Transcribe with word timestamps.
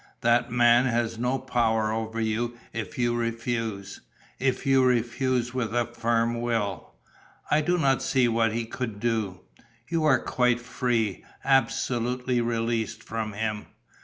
"That 0.21 0.51
man 0.51 0.85
has 0.85 1.19
no 1.19 1.37
power 1.37 1.93
over 1.93 2.19
you 2.19 2.57
if 2.73 2.97
you 2.97 3.13
refuse, 3.15 4.01
if 4.39 4.65
you 4.65 4.83
refuse 4.83 5.53
with 5.53 5.75
a 5.75 5.85
firm 5.85 6.41
will. 6.41 6.95
I 7.51 7.61
do 7.61 7.77
not 7.77 8.01
see 8.01 8.27
what 8.27 8.51
he 8.51 8.65
could 8.65 8.99
do. 8.99 9.41
You 9.89 10.03
are 10.05 10.17
quite 10.17 10.59
free, 10.59 11.23
absolutely 11.45 12.41
released 12.41 13.03
from 13.03 13.33
him. 13.33 13.67